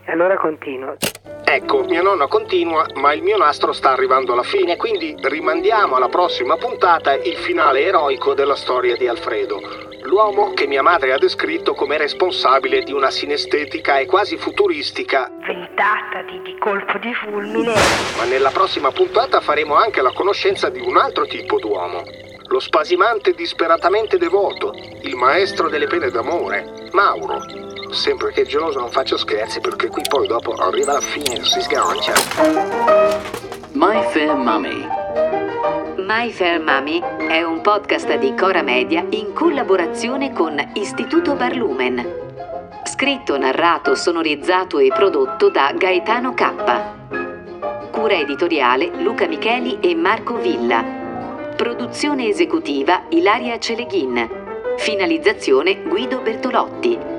Allora 0.06 0.36
continuo. 0.38 0.96
Ecco, 1.44 1.84
mia 1.84 2.02
nonna 2.02 2.28
continua, 2.28 2.86
ma 2.96 3.14
il 3.14 3.22
mio 3.22 3.38
nastro 3.38 3.74
sta 3.74 3.92
arrivando 3.92 4.34
alla 4.34 4.44
fine, 4.44 4.76
quindi 4.76 5.16
rimandiamo 5.20 5.96
alla 5.96 6.10
prossima 6.10 6.58
puntata 6.58 7.14
il 7.14 7.36
finale 7.38 7.84
eroico 7.84 8.34
della 8.34 8.56
storia 8.56 8.96
di 8.96 9.08
Alfredo 9.08 9.92
l'uomo 10.14 10.54
che 10.54 10.68
mia 10.68 10.84
madre 10.84 11.12
ha 11.12 11.18
descritto 11.18 11.74
come 11.74 11.98
responsabile 11.98 12.84
di 12.84 12.92
una 12.92 13.10
sinestetica 13.10 13.98
e 13.98 14.06
quasi 14.06 14.38
futuristica 14.38 15.28
ventata 15.46 16.22
di, 16.30 16.40
di 16.44 16.56
colpo 16.60 16.98
di 17.00 17.14
fulmine. 17.16 17.74
Ma 18.18 18.26
nella 18.26 18.52
prossima 18.52 18.92
puntata 18.92 19.40
faremo 19.42 19.76
anche 19.76 20.02
la 20.02 20.14
conoscenza 20.14 20.70
di 20.70 20.80
un 20.80 20.98
altro 20.98 21.26
tipo 21.26 21.58
d'uomo. 21.58 22.04
Lo 22.48 22.60
spasimante 22.60 23.34
disperatamente 23.34 24.18
devoto, 24.18 24.74
il 25.02 25.16
maestro 25.16 25.70
delle 25.70 25.88
pene 25.88 26.12
d'amore, 26.12 26.90
Mauro. 26.92 27.73
Sempre 27.94 28.32
che 28.32 28.44
geloso 28.44 28.80
non 28.80 28.90
faccia 28.90 29.18
scherzi 29.18 29.60
perché 29.60 29.88
qui 29.88 30.02
poi 30.10 30.28
dopo 30.28 30.54
arriva 30.54 30.94
la 30.94 31.00
fine 31.00 31.40
e 31.40 31.44
si 31.44 31.62
sgancia. 31.62 32.14
My 33.74 34.02
Fair 34.10 34.36
Mummy 34.36 34.86
My 35.98 36.32
Fair 36.32 36.60
Mummy 36.60 37.00
è 37.30 37.44
un 37.44 37.62
podcast 37.62 38.18
di 38.18 38.34
Cora 38.34 38.64
Media 38.64 39.06
in 39.12 39.32
collaborazione 39.34 40.34
con 40.34 40.60
Istituto 40.74 41.36
Barlumen. 41.36 42.22
Scritto, 42.84 43.38
narrato, 43.38 43.94
sonorizzato 43.96 44.80
e 44.80 44.88
prodotto 44.88 45.50
da 45.50 45.72
Gaetano 45.78 46.34
K. 46.34 47.92
Cura 47.92 48.16
editoriale 48.16 48.92
Luca 49.02 49.28
Micheli 49.28 49.78
e 49.80 49.94
Marco 49.96 50.36
Villa. 50.38 50.84
Produzione 51.56 52.28
esecutiva 52.28 53.04
Ilaria 53.10 53.60
Celeghin. 53.60 54.42
Finalizzazione 54.78 55.84
Guido 55.84 56.22
Bertolotti. 56.22 57.13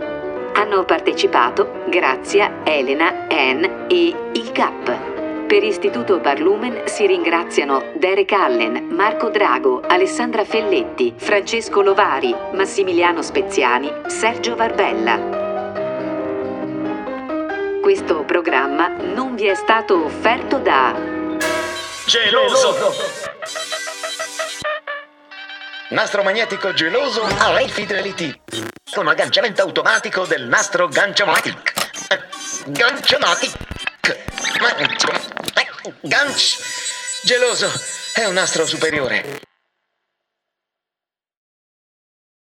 Hanno 0.56 0.84
partecipato 0.84 1.82
Grazia, 1.88 2.60
Elena, 2.64 3.26
Anne 3.28 3.86
e 3.88 4.14
il 4.32 4.52
Cap. 4.52 5.46
Per 5.46 5.62
Istituto 5.62 6.18
Barlumen 6.18 6.82
si 6.86 7.06
ringraziano 7.06 7.92
Derek 7.96 8.32
Allen, 8.32 8.88
Marco 8.90 9.30
Drago, 9.30 9.82
Alessandra 9.86 10.44
Felletti, 10.44 11.12
Francesco 11.16 11.82
Lovari, 11.82 12.34
Massimiliano 12.52 13.20
Speziani, 13.20 13.90
Sergio 14.06 14.54
Varbella. 14.54 15.42
Questo 17.82 18.22
programma 18.24 18.88
non 18.88 19.34
vi 19.34 19.46
è 19.46 19.54
stato 19.54 20.04
offerto 20.04 20.58
da 20.58 20.94
Geloso! 22.06 22.76
Nastro 25.90 26.22
magnetico 26.22 26.72
geloso 26.72 27.22
a 27.22 27.60
High 27.60 27.68
Fidelity 27.68 28.73
con 28.94 29.08
agganciamento 29.08 29.60
automatico 29.60 30.24
del 30.24 30.46
nastro 30.46 30.88
Ganchomatic. 30.88 31.72
Ganchomatic. 32.66 33.52
Ganch 36.00 36.58
geloso 37.22 37.70
è 38.14 38.24
un 38.24 38.34
nastro 38.34 38.64
superiore. 38.64 39.40